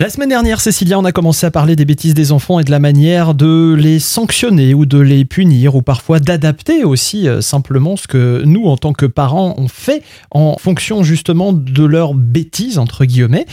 [0.00, 2.70] La semaine dernière, Cécilia, on a commencé à parler des bêtises des enfants et de
[2.70, 7.96] la manière de les sanctionner ou de les punir ou parfois d'adapter aussi euh, simplement
[7.96, 12.78] ce que nous, en tant que parents, on fait en fonction justement de leurs bêtises,
[12.78, 13.46] entre guillemets.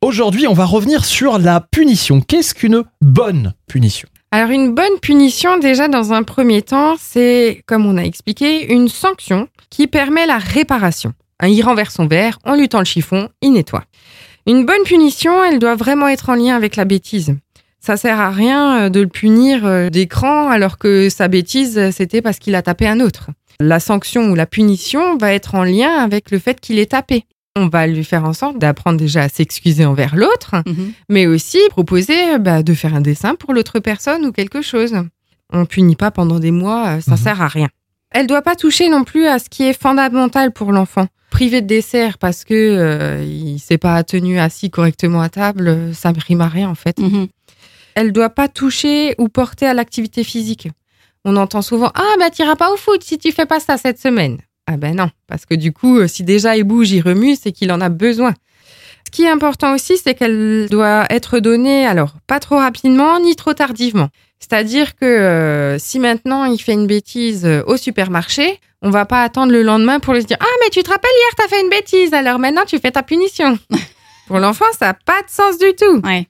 [0.00, 2.20] Aujourd'hui, on va revenir sur la punition.
[2.20, 4.08] Qu'est-ce qu'une bonne punition?
[4.32, 8.88] Alors une bonne punition, déjà dans un premier temps, c'est, comme on a expliqué, une
[8.88, 11.12] sanction qui permet la réparation.
[11.44, 13.84] Il renverse son verre, en lui tend le chiffon, il nettoie.
[14.46, 17.34] Une bonne punition, elle doit vraiment être en lien avec la bêtise.
[17.80, 22.22] Ça sert à rien euh, de le punir euh, d'écran alors que sa bêtise, c'était
[22.22, 23.30] parce qu'il a tapé un autre.
[23.60, 27.24] La sanction ou la punition va être en lien avec le fait qu'il est tapé.
[27.58, 30.92] On va lui faire en sorte d'apprendre déjà à s'excuser envers l'autre, Mhm.
[31.08, 34.94] mais aussi proposer bah, de faire un dessin pour l'autre personne ou quelque chose.
[35.52, 37.16] On punit pas pendant des mois, euh, ça Mhm.
[37.16, 37.68] sert à rien.
[38.10, 41.06] Elle doit pas toucher non plus à ce qui est fondamental pour l'enfant.
[41.36, 46.10] Privé de dessert parce que euh, il s'est pas tenu assis correctement à table, ça
[46.10, 46.98] ne rime à rien en fait.
[46.98, 47.26] Mhm.
[47.94, 50.68] Elle doit pas toucher ou porter à l'activité physique.
[51.26, 54.00] On entend souvent ah bah t'iras pas au foot si tu fais pas ça cette
[54.00, 54.38] semaine.
[54.66, 57.70] Ah ben non, parce que du coup si déjà il bouge, il remue, c'est qu'il
[57.70, 58.32] en a besoin.
[59.04, 63.36] Ce qui est important aussi, c'est qu'elle doit être donnée, alors pas trop rapidement ni
[63.36, 64.08] trop tardivement.
[64.38, 69.22] C'est-à-dire que euh, si maintenant il fait une bêtise euh, au supermarché, on va pas
[69.22, 71.70] attendre le lendemain pour lui dire ah mais tu te rappelles hier t'as fait une
[71.70, 73.58] bêtise, alors maintenant tu fais ta punition.
[74.26, 76.00] pour l'enfant ça n'a pas de sens du tout.
[76.04, 76.28] Ouais.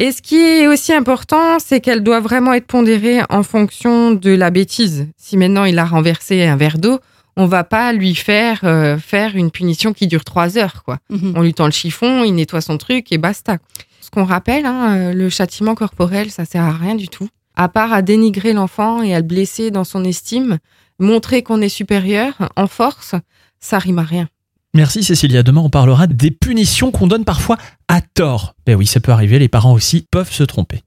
[0.00, 4.30] Et ce qui est aussi important, c'est qu'elle doit vraiment être pondérée en fonction de
[4.30, 5.08] la bêtise.
[5.16, 7.00] Si maintenant il a renversé un verre d'eau,
[7.36, 10.98] on va pas lui faire euh, faire une punition qui dure trois heures, quoi.
[11.10, 11.34] Mhm.
[11.36, 13.58] On lui tend le chiffon, il nettoie son truc et basta.
[14.00, 17.68] Ce qu'on rappelle, hein, euh, le châtiment corporel, ça sert à rien du tout, à
[17.68, 20.58] part à dénigrer l'enfant et à le blesser dans son estime,
[20.98, 23.14] montrer qu'on est supérieur en force,
[23.60, 24.28] ça rime à rien.
[24.74, 25.42] Merci Cécilia.
[25.42, 27.56] Demain, on parlera des punitions qu'on donne parfois
[27.88, 28.54] à tort.
[28.66, 30.82] Ben oui, ça peut arriver, les parents aussi peuvent se tromper.